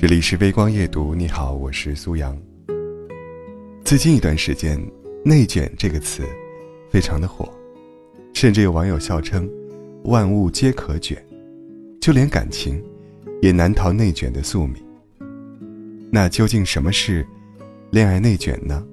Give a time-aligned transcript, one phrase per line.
[0.00, 2.40] 这里是微光夜读，你好，我是苏阳。
[3.84, 4.80] 最近一段时间
[5.26, 6.22] ，“内卷”这个词
[6.88, 7.52] 非常的火，
[8.32, 9.50] 甚至有网友笑称
[10.06, 11.20] “万物皆可卷”，
[12.00, 12.80] 就连感情
[13.42, 14.80] 也难逃内卷的宿命。
[16.12, 17.26] 那究竟什么是
[17.90, 18.86] 恋爱内卷呢？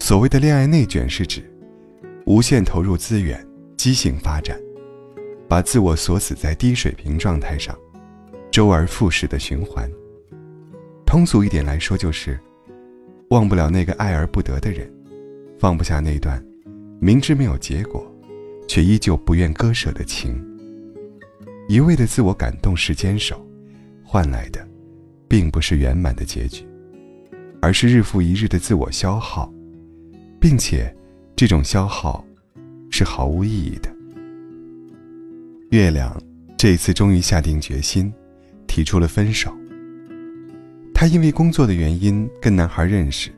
[0.00, 1.50] 所谓的恋爱内卷，是指
[2.26, 3.42] 无限投入资源、
[3.74, 4.60] 畸形发展，
[5.48, 7.74] 把自我锁死在低水平状态上。
[8.54, 9.90] 周而复始的循环。
[11.04, 12.38] 通俗一点来说，就是
[13.30, 14.88] 忘不了那个爱而不得的人，
[15.58, 16.40] 放不下那段
[17.00, 18.06] 明知没有结果，
[18.68, 20.40] 却依旧不愿割舍的情。
[21.66, 23.44] 一味的自我感动式坚守，
[24.04, 24.64] 换来的，
[25.26, 26.64] 并不是圆满的结局，
[27.60, 29.52] 而是日复一日的自我消耗，
[30.40, 30.94] 并且
[31.34, 32.24] 这种消耗
[32.88, 33.92] 是毫无意义的。
[35.72, 36.16] 月亮
[36.56, 38.14] 这次终于下定决心。
[38.74, 39.56] 提出了分手。
[40.92, 43.30] 他因为工作的原因跟男孩认识，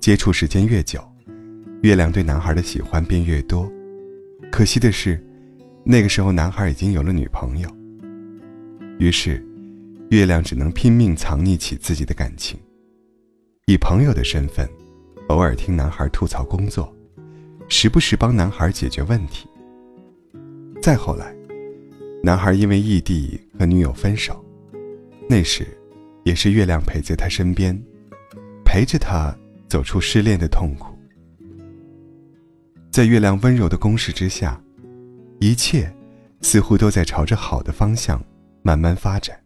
[0.00, 1.00] 接触时间越久，
[1.82, 3.70] 月亮对男孩的喜欢便越多。
[4.50, 5.24] 可惜的是，
[5.84, 7.70] 那个时候男孩已经有了女朋友。
[8.98, 9.40] 于是，
[10.10, 12.58] 月亮只能拼命藏匿起自己的感情，
[13.66, 14.68] 以朋友的身份，
[15.28, 16.92] 偶尔听男孩吐槽工作，
[17.68, 19.46] 时不时帮男孩解决问题。
[20.82, 21.32] 再后来，
[22.24, 24.43] 男孩因为异地和女友分手。
[25.28, 25.66] 那时，
[26.22, 27.78] 也是月亮陪在他身边，
[28.64, 29.34] 陪着他
[29.68, 30.94] 走出失恋的痛苦。
[32.90, 34.60] 在月亮温柔的攻势之下，
[35.40, 35.92] 一切
[36.42, 38.22] 似乎都在朝着好的方向
[38.62, 39.36] 慢慢发展。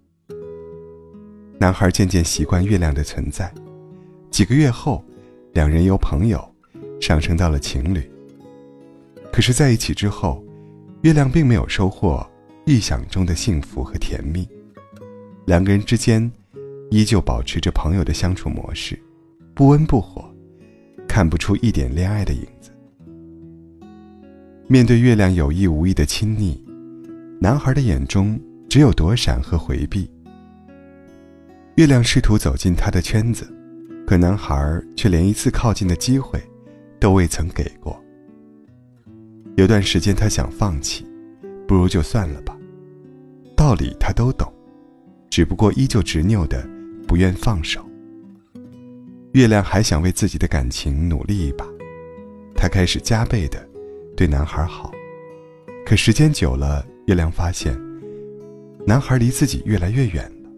[1.59, 3.53] 男孩渐渐习惯月亮的存在，
[4.31, 5.05] 几个月后，
[5.55, 6.55] 两人由朋友
[7.01, 8.11] 上升到了情侣。
[9.33, 10.45] 可是，在一起之后，
[11.03, 12.29] 月亮并没有收获
[12.67, 14.48] 预想中的幸福和甜蜜。
[15.49, 16.31] 两个人之间，
[16.91, 19.01] 依旧保持着朋友的相处模式，
[19.55, 20.31] 不温不火，
[21.09, 22.70] 看不出一点恋爱的影子。
[24.67, 26.63] 面对月亮有意无意的亲昵，
[27.41, 28.39] 男孩的眼中
[28.69, 30.11] 只有躲闪和回避。
[31.77, 33.51] 月亮试图走进他的圈子，
[34.07, 34.55] 可男孩
[34.95, 36.39] 却连一次靠近的机会
[37.01, 37.98] 都未曾给过。
[39.57, 41.07] 有段时间，他想放弃，
[41.67, 42.55] 不如就算了吧，
[43.57, 44.47] 道理他都懂。
[45.30, 46.68] 只不过依旧执拗的
[47.06, 47.84] 不愿放手。
[49.33, 51.66] 月亮还想为自己的感情努力一把，
[52.55, 53.68] 她开始加倍的
[54.16, 54.90] 对男孩好。
[55.84, 57.78] 可时间久了，月亮发现，
[58.86, 60.50] 男孩离自己越来越远了。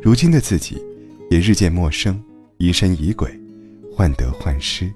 [0.00, 0.82] 如今的自己，
[1.30, 2.22] 也日渐陌生，
[2.58, 3.28] 疑神疑鬼，
[3.92, 4.92] 患得患失，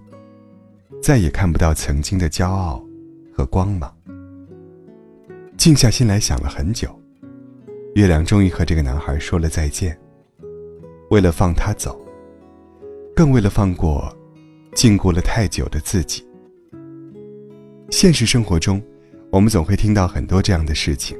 [1.02, 2.84] 再也看不到曾经的骄傲
[3.32, 3.92] 和光芒。
[5.56, 6.88] 静下心来想了很久。
[8.00, 9.94] 月亮终于和这个男孩说了再见。
[11.10, 12.00] 为了放他走，
[13.14, 14.10] 更为了放过
[14.74, 16.26] 禁锢了太久的自己。
[17.90, 18.82] 现实生活中，
[19.30, 21.14] 我们总会听到很多这样的事情：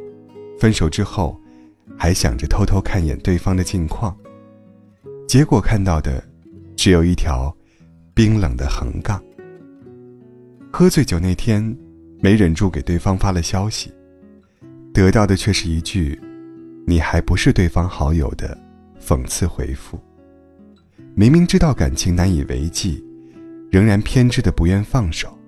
[0.58, 1.38] 分手之后，
[1.98, 4.16] 还想着偷偷看一眼对方的近况，
[5.28, 6.24] 结果看到的
[6.76, 7.54] 只有一条
[8.14, 9.22] 冰冷的横杠。
[10.72, 11.76] 喝醉酒那天，
[12.20, 13.92] 没忍住给对方发了消息，
[14.94, 16.18] 得到的却是一句。
[16.90, 18.58] 你还不是对方好友的
[19.00, 19.96] 讽刺回复。
[21.14, 23.00] 明明知道感情难以为继，
[23.70, 25.38] 仍然偏执的不愿放手，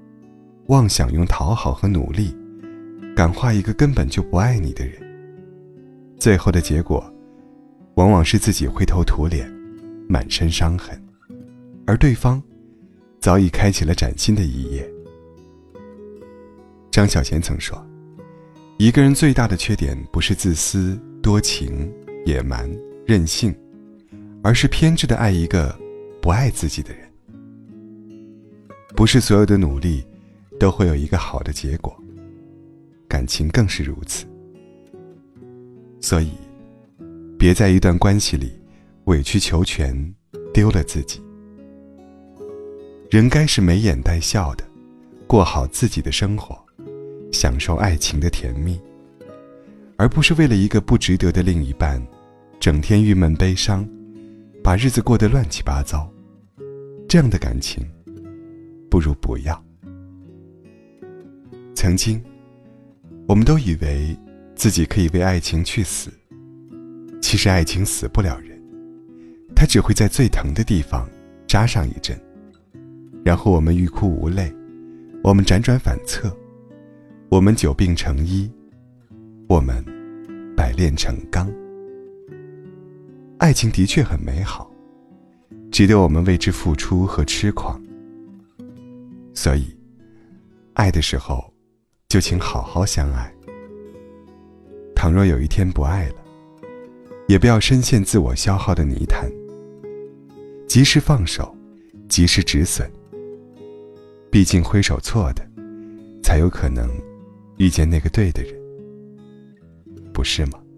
[0.67, 2.33] 妄想用讨好和努力
[3.17, 5.03] 感化一个根本就不爱你的人。
[6.17, 7.13] 最后的结果，
[7.97, 9.53] 往往是自己灰头土脸，
[10.09, 10.97] 满身伤痕，
[11.89, 12.41] 而对方
[13.19, 14.89] 早已开启了崭新的一页。
[16.89, 17.85] 张小娴曾说
[18.79, 21.89] ：“一个人最大的缺点不是自私。”多情、
[22.27, 22.69] 野蛮、
[23.07, 23.55] 任性，
[24.43, 25.79] 而是偏执的爱一个
[26.21, 27.09] 不爱自己的人。
[28.97, 30.05] 不是所有的努力
[30.59, 31.97] 都会有一个好的结果，
[33.09, 34.27] 感情更是如此。
[36.01, 36.33] 所以，
[37.39, 38.53] 别在一段关系里
[39.05, 40.15] 委曲求全，
[40.53, 41.23] 丢了自己。
[43.11, 44.65] 人该是眉眼带笑的，
[45.29, 46.59] 过好自己的生活，
[47.31, 48.81] 享受爱情的甜蜜。
[50.03, 52.05] 而不是为了一个不值得的另一半，
[52.59, 53.89] 整天郁闷悲伤，
[54.61, 56.13] 把日子过得乱七八糟，
[57.09, 57.89] 这样的感情，
[58.91, 59.65] 不如不要。
[61.77, 62.21] 曾经，
[63.29, 64.19] 我们都以为
[64.57, 66.11] 自己可以为爱情去死，
[67.21, 68.61] 其实爱情死不了人，
[69.55, 71.09] 它只会在最疼的地方
[71.47, 72.21] 扎上一针，
[73.25, 74.53] 然后我们欲哭无泪，
[75.23, 76.37] 我们辗转反侧，
[77.29, 78.51] 我们久病成医。
[79.53, 79.85] 我们
[80.57, 81.47] 百炼成钢。
[83.37, 84.73] 爱情的确很美好，
[85.71, 87.79] 值得我们为之付出和痴狂。
[89.35, 89.67] 所以，
[90.73, 91.53] 爱的时候，
[92.09, 93.31] 就请好好相爱。
[94.97, 96.15] 倘若有一天不爱了，
[97.29, 99.31] 也不要深陷自我消耗的泥潭。
[100.67, 101.55] 及时放手，
[102.09, 102.91] 及时止损。
[104.31, 105.47] 毕竟挥手错的，
[106.23, 106.89] 才有可能
[107.59, 108.62] 遇见那个对的人，
[110.23, 110.72] 不是吗？